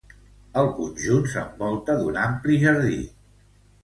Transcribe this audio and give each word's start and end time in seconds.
El 0.59 0.69
conjunt 0.77 1.27
s'envolta 1.33 1.97
d'un 1.99 2.17
ampli 2.21 2.57
jardí. 2.65 2.99